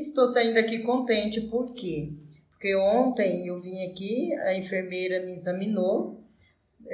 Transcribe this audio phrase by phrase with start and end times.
[0.00, 2.10] Estou saindo aqui contente, por quê?
[2.52, 6.24] Porque ontem eu vim aqui, a enfermeira me examinou,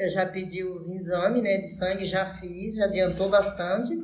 [0.09, 3.97] já pediu os exames né, de sangue, já fiz, já adiantou bastante.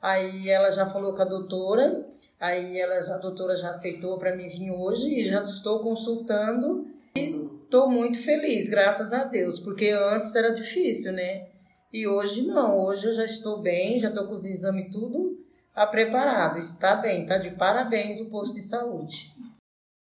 [0.00, 2.08] Aí ela já falou com a doutora,
[2.40, 6.86] aí ela, a doutora já aceitou para mim vir hoje e já estou consultando
[7.18, 11.48] e estou muito feliz, graças a Deus, porque antes era difícil, né?
[11.92, 15.47] E hoje não, hoje eu já estou bem, já estou com os exames tudo
[15.78, 19.32] Está preparado, está bem, está de parabéns o posto de saúde.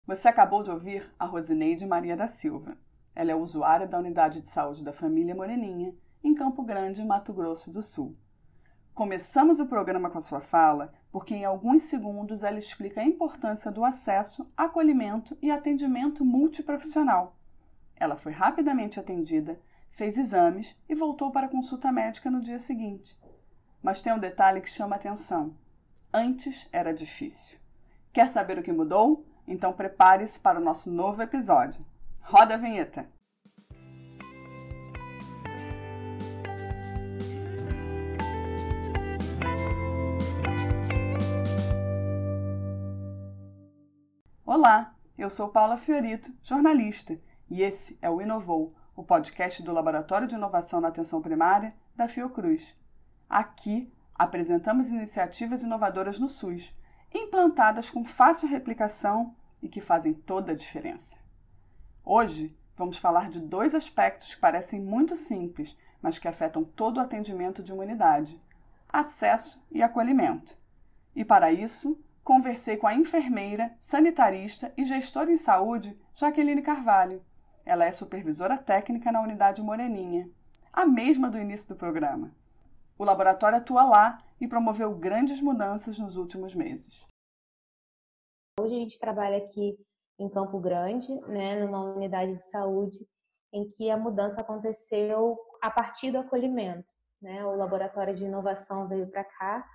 [0.06, 2.77] Você acabou de ouvir a Rosineide Maria da Silva.
[3.15, 7.70] Ela é usuária da unidade de saúde da família Moreninha, em Campo Grande, Mato Grosso
[7.73, 8.15] do Sul.
[8.93, 13.73] Começamos o programa com a sua fala porque, em alguns segundos, ela explica a importância
[13.73, 17.34] do acesso, acolhimento e atendimento multiprofissional.
[17.96, 19.59] Ela foi rapidamente atendida,
[19.93, 23.18] fez exames e voltou para a consulta médica no dia seguinte.
[23.82, 25.62] Mas tem um detalhe que chama atenção.
[26.15, 27.59] Antes era difícil.
[28.12, 29.25] Quer saber o que mudou?
[29.48, 31.83] Então prepare-se para o nosso novo episódio.
[32.21, 33.09] Roda a vinheta!
[44.45, 50.29] Olá, eu sou Paula Fiorito, jornalista, e esse é o Inovou, o podcast do Laboratório
[50.29, 52.63] de Inovação na Atenção Primária da Fiocruz.
[53.30, 53.91] Aqui
[54.23, 56.73] apresentamos iniciativas inovadoras no SUS,
[57.12, 61.18] implantadas com fácil replicação e que fazem toda a diferença.
[62.04, 67.00] Hoje, vamos falar de dois aspectos que parecem muito simples, mas que afetam todo o
[67.00, 68.41] atendimento de uma unidade:
[68.88, 70.56] acesso e acolhimento.
[71.16, 77.22] E para isso, conversei com a enfermeira, sanitarista e gestora em saúde Jaqueline Carvalho.
[77.66, 80.31] Ela é supervisora técnica na unidade Moreninha,
[80.72, 82.32] a mesma do início do programa.
[83.03, 87.04] O laboratório atua lá e promoveu grandes mudanças nos últimos meses.
[88.60, 89.76] Hoje a gente trabalha aqui
[90.20, 93.04] em Campo Grande, né, numa unidade de saúde,
[93.53, 96.86] em que a mudança aconteceu a partir do acolhimento.
[97.20, 97.44] Né?
[97.44, 99.68] O laboratório de inovação veio para cá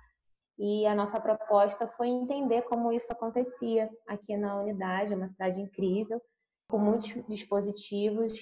[0.58, 6.18] e a nossa proposta foi entender como isso acontecia aqui na unidade, uma cidade incrível,
[6.70, 8.32] com muitos dispositivos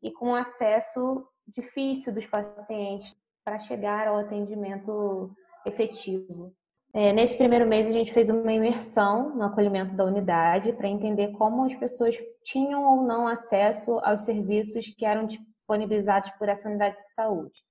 [0.00, 3.16] e com acesso difícil dos pacientes
[3.48, 6.52] para chegar ao atendimento efetivo.
[6.92, 11.28] É, nesse primeiro mês, a gente fez uma imersão no acolhimento da unidade para entender
[11.28, 12.14] como as pessoas
[12.44, 17.64] tinham ou não acesso aos serviços que eram disponibilizados por essa unidade de saúde.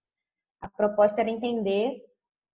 [0.60, 2.02] A proposta era entender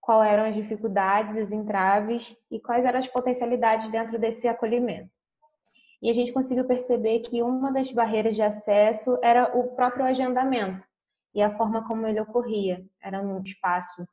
[0.02, 5.10] quais eram as dificuldades, os entraves e quais eram as potencialidades dentro desse acolhimento.
[6.02, 10.86] E a gente conseguiu perceber que uma das barreiras de acesso era o próprio agendamento
[11.34, 12.86] e a forma como ele ocorria.
[13.02, 14.06] Era um espaço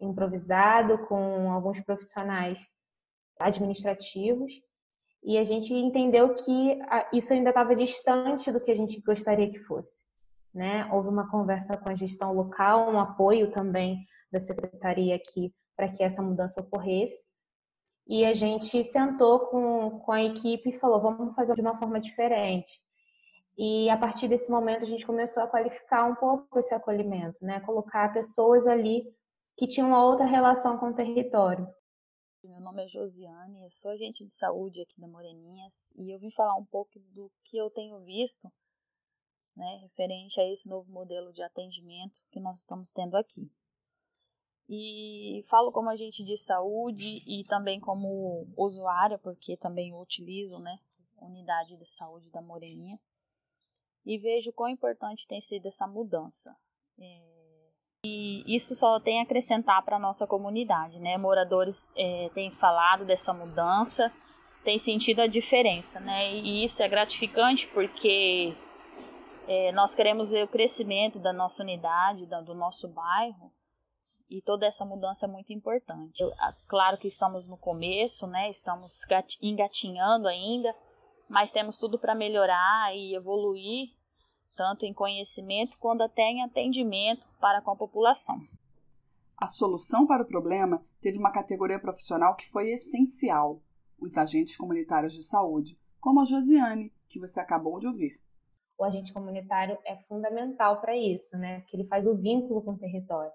[0.00, 2.68] improvisado com alguns profissionais
[3.38, 4.52] administrativos
[5.24, 6.78] e a gente entendeu que
[7.10, 10.04] isso ainda estava distante do que a gente gostaria que fosse.
[10.52, 10.86] Né?
[10.92, 16.02] Houve uma conversa com a gestão local, um apoio também da secretaria aqui para que
[16.02, 17.24] essa mudança ocorresse.
[18.06, 21.98] E a gente sentou com, com a equipe e falou: vamos fazer de uma forma
[21.98, 22.83] diferente.
[23.56, 27.60] E a partir desse momento a gente começou a qualificar um pouco esse acolhimento, né?
[27.60, 29.04] Colocar pessoas ali
[29.56, 31.66] que tinham uma outra relação com o território.
[32.42, 36.30] Meu nome é Josiane, eu sou agente de saúde aqui da Moreninhas e eu vim
[36.30, 38.52] falar um pouco do que eu tenho visto,
[39.56, 43.50] né, referente a esse novo modelo de atendimento que nós estamos tendo aqui.
[44.68, 50.78] E falo como agente de saúde e também como usuária, porque também utilizo, né,
[51.16, 52.98] unidade de saúde da Moreninha
[54.04, 56.54] e vejo quão importante tem sido essa mudança.
[56.98, 57.34] É,
[58.04, 61.16] e isso só tem a acrescentar para a nossa comunidade, né?
[61.16, 64.12] Moradores é, têm falado dessa mudança,
[64.62, 66.34] têm sentido a diferença, né?
[66.34, 68.54] E isso é gratificante porque
[69.48, 73.50] é, nós queremos ver o crescimento da nossa unidade, da, do nosso bairro,
[74.28, 76.24] e toda essa mudança é muito importante.
[76.66, 78.50] Claro que estamos no começo, né?
[78.50, 79.02] Estamos
[79.40, 80.74] engatinhando ainda,
[81.34, 83.88] mas temos tudo para melhorar e evoluir,
[84.56, 88.40] tanto em conhecimento quanto até em atendimento para com a população.
[89.36, 93.60] A solução para o problema teve uma categoria profissional que foi essencial:
[94.00, 98.20] os agentes comunitários de saúde, como a Josiane, que você acabou de ouvir.
[98.78, 101.62] O agente comunitário é fundamental para isso, né?
[101.62, 103.32] Que ele faz o vínculo com o território.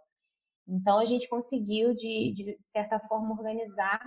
[0.65, 3.99] Então a gente conseguiu de, de certa forma organizar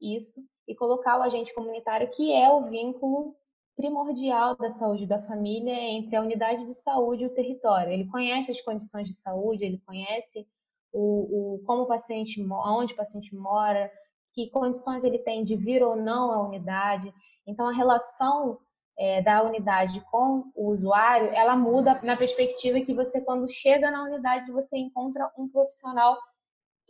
[0.00, 3.34] isso e colocar o agente comunitário, que é o vínculo
[3.76, 7.92] primordial da saúde da família entre a unidade de saúde e o território.
[7.92, 10.46] Ele conhece as condições de saúde, ele conhece
[10.92, 13.90] o, o como o paciente, onde o paciente mora,
[14.32, 17.12] que condições ele tem de vir ou não à unidade.
[17.46, 18.58] Então, a relação
[18.98, 24.04] é, da unidade com o usuário, ela muda na perspectiva que você, quando chega na
[24.04, 26.16] unidade, você encontra um profissional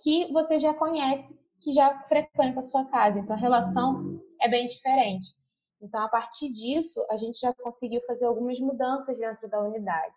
[0.03, 3.19] que você já conhece, que já frequenta a sua casa.
[3.19, 5.35] Então, a relação é bem diferente.
[5.83, 10.15] Então, a partir disso, a gente já conseguiu fazer algumas mudanças dentro da unidade.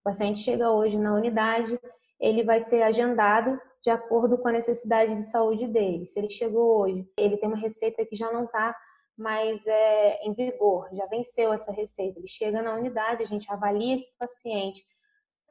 [0.00, 1.78] O paciente chega hoje na unidade,
[2.18, 6.04] ele vai ser agendado de acordo com a necessidade de saúde dele.
[6.04, 8.76] Se ele chegou hoje, ele tem uma receita que já não está
[9.16, 12.18] mais é, em vigor, já venceu essa receita.
[12.18, 14.84] Ele chega na unidade, a gente avalia esse paciente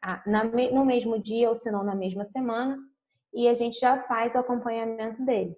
[0.04, 0.22] ah,
[0.74, 2.78] no mesmo dia ou se não na mesma semana
[3.34, 5.56] e a gente já faz o acompanhamento dele.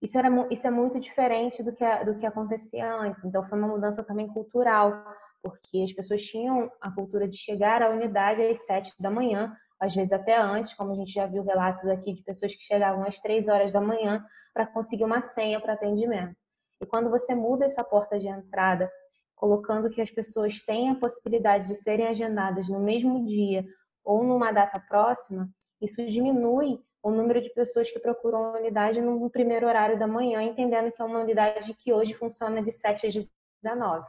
[0.00, 3.68] Isso, era, isso é muito diferente do que, do que acontecia antes, então foi uma
[3.68, 5.04] mudança também cultural,
[5.40, 9.94] porque as pessoas tinham a cultura de chegar à unidade às sete da manhã, às
[9.94, 13.18] vezes até antes, como a gente já viu relatos aqui de pessoas que chegavam às
[13.20, 16.36] três horas da manhã para conseguir uma senha para atendimento.
[16.80, 18.90] E quando você muda essa porta de entrada,
[19.34, 23.62] colocando que as pessoas têm a possibilidade de serem agendadas no mesmo dia
[24.04, 25.48] ou numa data próxima,
[25.82, 30.40] isso diminui o número de pessoas que procuram a unidade no primeiro horário da manhã,
[30.40, 33.14] entendendo que é uma unidade que hoje funciona de 7 às
[33.62, 34.06] 19.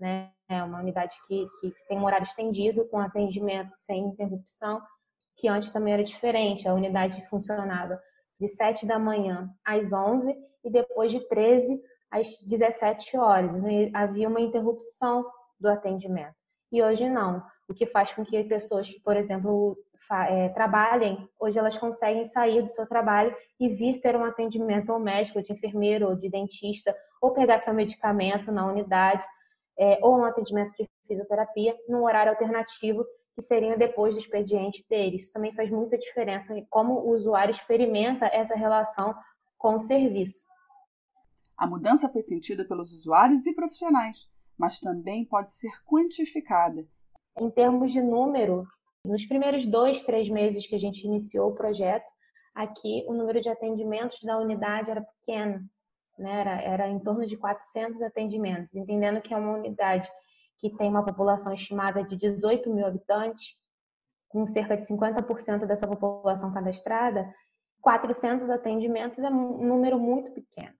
[0.00, 0.32] Né?
[0.48, 4.82] É uma unidade que, que tem um horário estendido, com atendimento sem interrupção,
[5.36, 6.66] que antes também era diferente.
[6.66, 8.02] A unidade funcionava
[8.40, 11.80] de 7 da manhã às 11 e depois de 13
[12.10, 13.54] às 17 horas.
[13.54, 15.24] Então, havia uma interrupção
[15.58, 16.34] do atendimento.
[16.72, 19.76] E hoje não o que faz com que pessoas que, por exemplo,
[20.28, 25.00] é, trabalhem, hoje elas conseguem sair do seu trabalho e vir ter um atendimento ao
[25.00, 29.24] médico, de enfermeiro, ou de dentista, ou pegar seu medicamento na unidade,
[29.78, 33.04] é, ou um atendimento de fisioterapia num horário alternativo,
[33.34, 35.16] que seria depois do expediente dele.
[35.16, 39.14] Isso também faz muita diferença em como o usuário experimenta essa relação
[39.58, 40.46] com o serviço.
[41.56, 46.86] A mudança foi sentida pelos usuários e profissionais, mas também pode ser quantificada
[47.38, 48.66] em termos de número,
[49.04, 52.06] nos primeiros dois, três meses que a gente iniciou o projeto,
[52.54, 55.60] aqui o número de atendimentos da unidade era pequeno,
[56.18, 56.40] né?
[56.40, 60.10] era, era em torno de 400 atendimentos, entendendo que é uma unidade
[60.58, 63.58] que tem uma população estimada de 18 mil habitantes,
[64.28, 67.32] com cerca de 50% dessa população cadastrada,
[67.80, 70.74] 400 atendimentos é um número muito pequeno.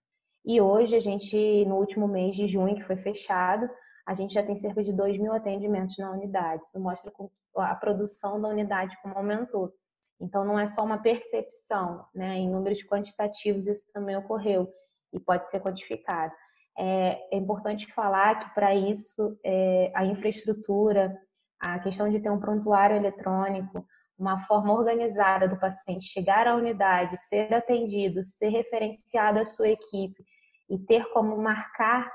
[0.45, 3.69] E hoje a gente, no último mês de junho, que foi fechado,
[4.07, 6.65] a gente já tem cerca de 2 mil atendimentos na unidade.
[6.65, 7.13] Isso mostra
[7.57, 9.73] a produção da unidade como aumentou.
[10.21, 12.37] Então, não é só uma percepção, né?
[12.37, 14.69] Em números quantitativos, isso também ocorreu
[15.13, 16.33] e pode ser quantificado.
[16.77, 21.17] É, é importante falar que, para isso, é, a infraestrutura,
[21.61, 23.87] a questão de ter um prontuário eletrônico,
[24.19, 30.25] uma forma organizada do paciente chegar à unidade, ser atendido, ser referenciado à sua equipe
[30.69, 32.11] e ter como marcar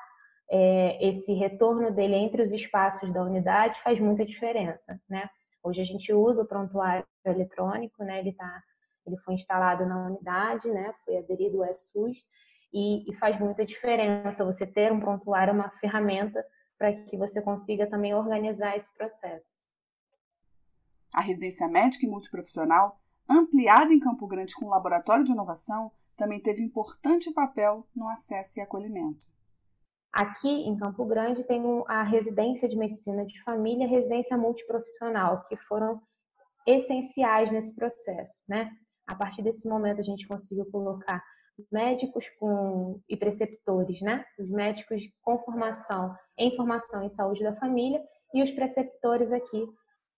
[0.49, 5.29] é, esse retorno dele entre os espaços da unidade faz muita diferença, né?
[5.61, 8.19] Hoje a gente usa o prontuário eletrônico, né?
[8.19, 8.63] Ele tá,
[9.05, 10.93] ele foi instalado na unidade, né?
[11.05, 12.25] Foi aderido ao SUS
[12.73, 16.43] e, e faz muita diferença você ter um prontuário, uma ferramenta
[16.77, 19.59] para que você consiga também organizar esse processo.
[21.13, 26.39] A residência médica e multiprofissional, ampliada em Campo Grande com o laboratório de inovação, também
[26.39, 29.27] teve importante papel no acesso e acolhimento.
[30.11, 35.55] Aqui em Campo Grande tem a residência de medicina de família, a residência multiprofissional, que
[35.55, 36.01] foram
[36.65, 38.71] essenciais nesse processo, né?
[39.07, 41.23] A partir desse momento a gente conseguiu colocar
[41.71, 44.23] médicos com e preceptores, né?
[44.39, 48.01] Os médicos com formação em formação em saúde da família
[48.33, 49.67] e os preceptores aqui,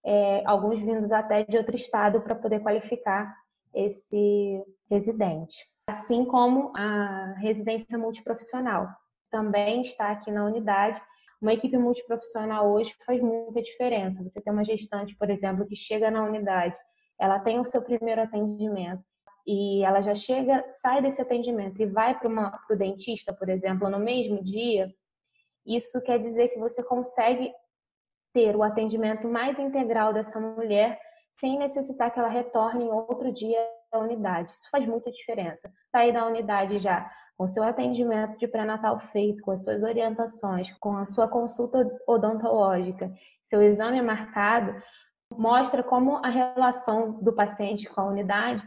[0.06, 3.36] é, alguns vindos até de outro estado para poder qualificar
[3.74, 5.56] esse residente,
[5.88, 8.88] assim como a residência multiprofissional,
[9.32, 11.02] também está aqui na unidade.
[11.42, 14.22] Uma equipe multiprofissional hoje faz muita diferença.
[14.22, 16.78] Você tem uma gestante, por exemplo, que chega na unidade,
[17.20, 19.04] ela tem o seu primeiro atendimento
[19.46, 22.30] e ela já chega, sai desse atendimento e vai para
[22.70, 24.94] o dentista, por exemplo, no mesmo dia,
[25.66, 27.52] isso quer dizer que você consegue
[28.34, 33.60] ter o atendimento mais integral dessa mulher sem necessitar que ela retorne em outro dia
[33.92, 34.52] à unidade.
[34.52, 35.72] Isso faz muita diferença.
[35.92, 40.98] Sair da unidade já com seu atendimento de pré-natal feito, com as suas orientações, com
[40.98, 44.80] a sua consulta odontológica, seu exame marcado,
[45.32, 48.64] mostra como a relação do paciente com a unidade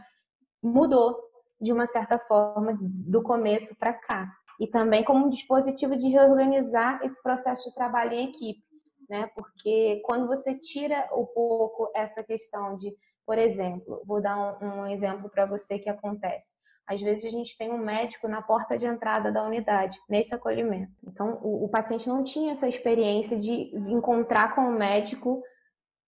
[0.61, 1.17] mudou
[1.61, 2.77] de uma certa forma
[3.09, 4.29] do começo para cá.
[4.59, 8.63] E também como um dispositivo de reorganizar esse processo de trabalho em equipe,
[9.09, 9.29] né?
[9.35, 12.93] Porque quando você tira um pouco essa questão de,
[13.25, 16.55] por exemplo, vou dar um, um exemplo para você que acontece
[16.87, 20.91] às vezes a gente tem um médico na porta de entrada da unidade, nesse acolhimento.
[21.03, 25.41] Então, o, o paciente não tinha essa experiência de encontrar com o médico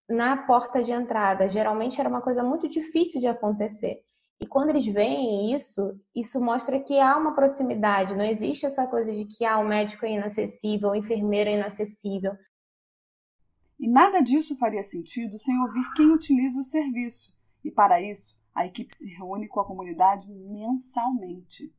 [0.08, 1.50] na porta de entrada.
[1.50, 4.02] Geralmente era uma coisa muito difícil de acontecer.
[4.40, 9.12] E quando eles veem isso, isso mostra que há uma proximidade, não existe essa coisa
[9.12, 12.34] de que ah, o médico é inacessível, o enfermeiro é inacessível.
[13.80, 17.36] E nada disso faria sentido sem ouvir quem utiliza o serviço.
[17.64, 21.72] E para isso, a equipe se reúne com a comunidade mensalmente.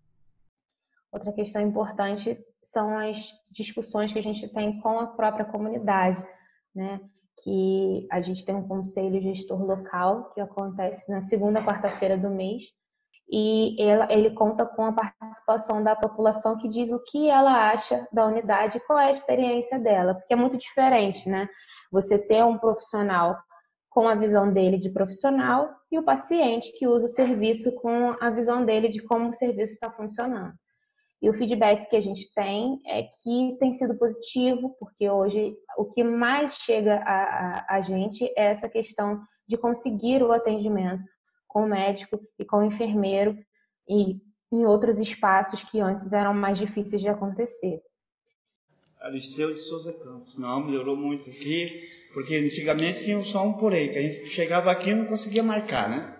[1.11, 6.23] Outra questão importante são as discussões que a gente tem com a própria comunidade,
[6.75, 7.00] né?
[7.43, 12.64] Que a gente tem um conselho gestor local que acontece na segunda quarta-feira do mês
[13.30, 13.76] e
[14.08, 18.80] ele conta com a participação da população que diz o que ela acha da unidade,
[18.87, 21.49] qual é a experiência dela, porque é muito diferente, né?
[21.92, 23.37] Você ter um profissional
[23.90, 28.30] com a visão dele de profissional e o paciente que usa o serviço com a
[28.30, 30.54] visão dele de como o serviço está funcionando.
[31.20, 35.85] E o feedback que a gente tem é que tem sido positivo, porque hoje o
[35.85, 41.02] que mais chega a, a, a gente é essa questão de conseguir o atendimento
[41.49, 43.37] com o médico e com o enfermeiro
[43.88, 44.21] e
[44.52, 47.83] em outros espaços que antes eram mais difíceis de acontecer.
[49.00, 50.38] Aristeu de Souza Campos.
[50.38, 54.71] Não, melhorou muito aqui porque antigamente tinha só um por aí, que a gente chegava
[54.71, 56.17] aqui e não conseguia marcar, né?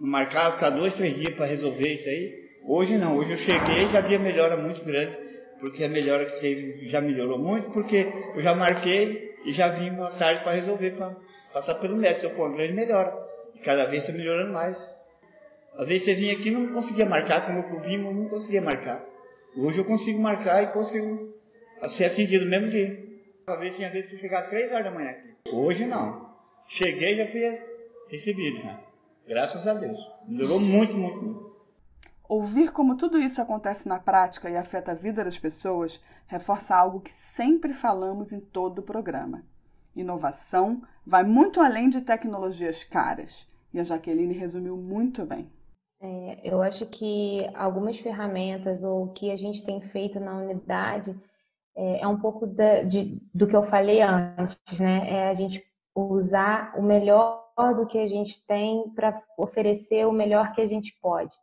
[0.00, 2.46] Não marcava, ficar dois, três dias para resolver isso aí.
[2.64, 5.16] Hoje não, hoje eu cheguei e já vi a melhora muito grande,
[5.60, 9.90] porque a melhora que teve já melhorou muito, porque eu já marquei e já vim
[9.90, 11.14] uma tarde para resolver, para
[11.52, 12.34] passar pelo médico.
[12.34, 13.14] For uma grande melhora.
[13.56, 14.78] E cada vez está melhorando mais.
[15.74, 18.62] Às vezes você vinha aqui e não conseguia marcar, como eu vim, eu não conseguia
[18.62, 19.04] marcar.
[19.56, 21.34] Hoje eu consigo marcar e consigo
[21.88, 23.04] ser atendido mesmo dia.
[23.48, 25.34] Uma vez tinha vezes que eu chegava três horas da manhã aqui.
[25.50, 26.34] Hoje não.
[26.66, 27.60] Cheguei e já fui
[28.08, 28.80] recebido já.
[29.26, 29.98] Graças a Deus.
[30.26, 31.56] Melhorou muito, muito, muito.
[32.28, 37.00] Ouvir como tudo isso acontece na prática e afeta a vida das pessoas reforça algo
[37.00, 39.44] que sempre falamos em todo o programa.
[39.96, 43.48] Inovação vai muito além de tecnologias caras.
[43.72, 45.50] E a Jaqueline resumiu muito bem.
[46.00, 51.18] É, eu acho que algumas ferramentas ou o que a gente tem feito na unidade
[51.74, 55.08] é, é um pouco da, de, do que eu falei antes, né?
[55.08, 60.52] É a gente usar o melhor do que a gente tem para oferecer o melhor
[60.52, 61.34] que a gente pode.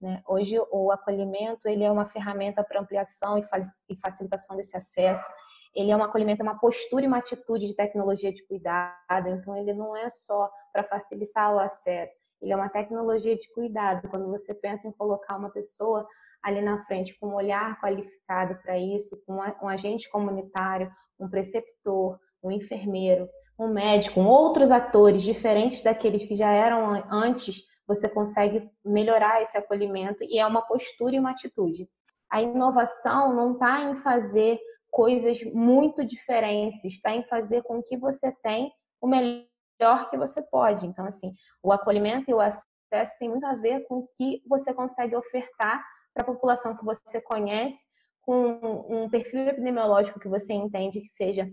[0.00, 0.22] Né?
[0.28, 5.28] Hoje o acolhimento ele é uma ferramenta para ampliação e facilitação desse acesso.
[5.76, 9.28] Ele é um acolhimento, uma postura e uma atitude de tecnologia de cuidado.
[9.28, 12.18] Então ele não é só para facilitar o acesso.
[12.40, 14.08] Ele é uma tecnologia de cuidado.
[14.08, 16.06] Quando você pensa em colocar uma pessoa
[16.42, 20.90] ali na frente com um olhar qualificado para isso, com um agente comunitário,
[21.20, 23.28] um preceptor, um enfermeiro,
[23.58, 30.22] um médico, outros atores diferentes daqueles que já eram antes, você consegue melhorar esse acolhimento
[30.22, 31.88] e é uma postura e uma atitude.
[32.30, 34.58] A inovação não está em fazer
[34.90, 40.86] coisas muito diferentes, está em fazer com que você tenha o melhor que você pode.
[40.86, 44.72] Então, assim, o acolhimento e o acesso tem muito a ver com o que você
[44.72, 47.84] consegue ofertar para a população que você conhece,
[48.22, 51.48] com um perfil epidemiológico que você entende que seja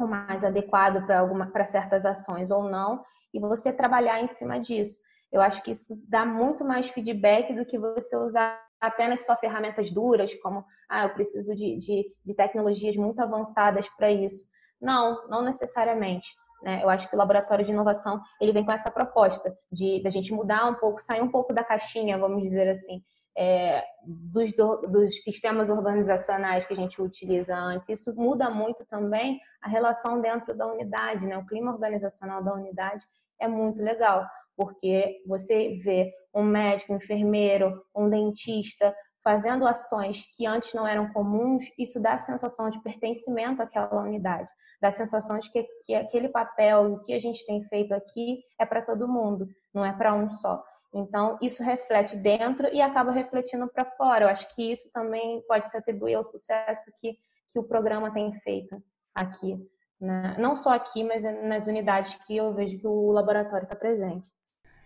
[0.00, 4.58] o mais adequado para alguma para certas ações ou não, e você trabalhar em cima
[4.58, 5.00] disso.
[5.30, 9.90] Eu acho que isso dá muito mais feedback do que você usar apenas só ferramentas
[9.90, 14.46] duras, como ah, eu preciso de, de, de tecnologias muito avançadas para isso.
[14.80, 16.28] Não, não necessariamente.
[16.62, 16.82] Né?
[16.82, 20.32] Eu acho que o laboratório de inovação ele vem com essa proposta de da gente
[20.32, 23.02] mudar um pouco, sair um pouco da caixinha, vamos dizer assim,
[23.36, 24.54] é, dos,
[24.88, 27.88] dos sistemas organizacionais que a gente utiliza antes.
[27.88, 31.36] Isso muda muito também a relação dentro da unidade, né?
[31.36, 33.04] O clima organizacional da unidade
[33.40, 34.26] é muito legal,
[34.56, 38.94] porque você vê um médico, um enfermeiro, um dentista
[39.24, 44.52] fazendo ações que antes não eram comuns, isso dá a sensação de pertencimento àquela unidade,
[44.82, 48.44] dá a sensação de que, que aquele papel, o que a gente tem feito aqui
[48.60, 50.62] é para todo mundo, não é para um só.
[50.92, 54.26] Então, isso reflete dentro e acaba refletindo para fora.
[54.26, 57.18] Eu acho que isso também pode se atribuir ao sucesso que,
[57.50, 58.80] que o programa tem feito
[59.12, 59.58] aqui.
[60.00, 60.36] Né?
[60.38, 64.28] Não só aqui, mas nas unidades que eu vejo que o laboratório está presente.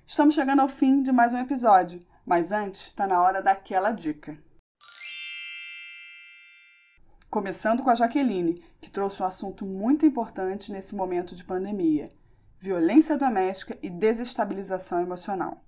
[0.08, 4.38] Estamos chegando ao fim de mais um episódio, mas antes está na hora daquela dica.
[7.28, 12.10] Começando com a Jaqueline, que trouxe um assunto muito importante nesse momento de pandemia:
[12.58, 15.62] violência doméstica e desestabilização emocional.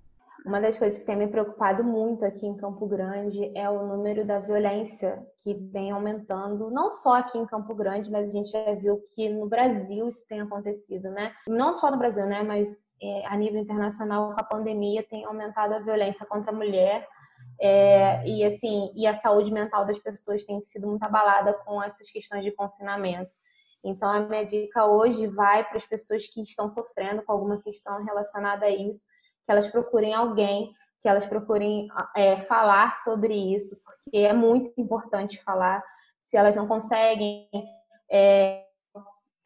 [0.45, 4.25] Uma das coisas que tem me preocupado muito aqui em Campo Grande é o número
[4.25, 8.73] da violência que vem aumentando, não só aqui em Campo Grande, mas a gente já
[8.73, 11.31] viu que no Brasil isso tem acontecido, né?
[11.47, 12.41] Não só no Brasil, né?
[12.41, 17.07] Mas é, a nível internacional, com a pandemia, tem aumentado a violência contra a mulher
[17.59, 22.09] É, e assim, e a saúde mental das pessoas tem sido muito abalada com essas
[22.09, 23.31] questões de confinamento.
[23.83, 28.03] Então, a minha dica hoje vai para as pessoas que estão sofrendo com alguma questão
[28.03, 29.05] relacionada a isso,
[29.45, 35.41] que elas procurem alguém, que elas procurem é, falar sobre isso, porque é muito importante
[35.43, 35.83] falar.
[36.19, 37.49] Se elas não conseguem
[38.11, 38.63] é,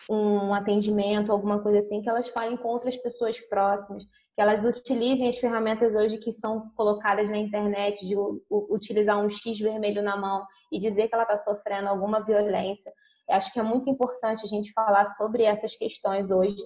[0.10, 5.30] um atendimento, alguma coisa assim, que elas falem com outras pessoas próximas, que elas utilizem
[5.30, 8.16] as ferramentas hoje que são colocadas na internet, de
[8.50, 12.92] utilizar um X vermelho na mão e dizer que ela está sofrendo alguma violência.
[13.28, 16.62] Eu acho que é muito importante a gente falar sobre essas questões hoje,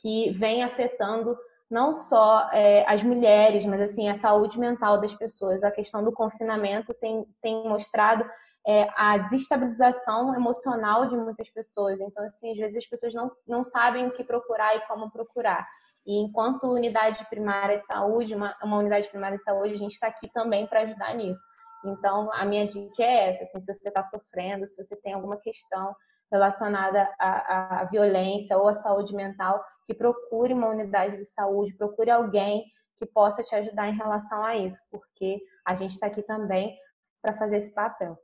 [0.00, 1.36] que vem afetando
[1.70, 5.62] não só é, as mulheres, mas assim a saúde mental das pessoas.
[5.62, 8.28] A questão do confinamento tem, tem mostrado
[8.66, 12.00] é, a desestabilização emocional de muitas pessoas.
[12.00, 15.66] Então, assim, às vezes as pessoas não, não sabem o que procurar e como procurar.
[16.06, 20.08] E enquanto unidade primária de saúde, uma, uma unidade primária de saúde, a gente está
[20.08, 21.46] aqui também para ajudar nisso.
[21.84, 25.36] Então, a minha dica é essa: assim, se você está sofrendo, se você tem alguma
[25.38, 25.94] questão
[26.30, 32.12] relacionada à, à, violência ou à saúde mental, que procure uma unidade de saúde, procure
[32.12, 32.64] alguém
[32.96, 36.76] que possa te ajudar em relação a isso, porque a gente está aqui também
[37.20, 38.16] para fazer esse papel.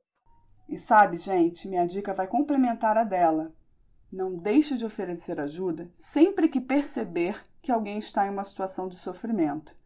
[0.68, 3.52] E sabe, gente, minha dica vai complementar a dela.
[4.12, 8.94] Não deixe de oferecer ajuda sempre que perceber que alguém está em uma situação de
[8.94, 9.76] sofrimento.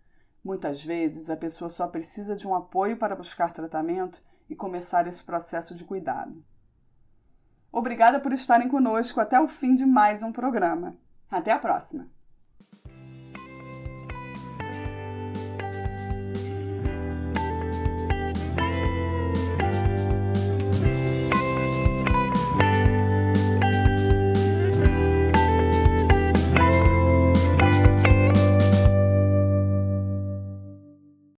[0.45, 4.21] Muitas vezes a pessoa só precisa de um apoio para buscar tratamento
[4.51, 6.45] e começar esse processo de cuidado.
[7.73, 10.95] Obrigada por estarem conosco até o fim de mais um programa.
[11.31, 12.20] Até a próxima!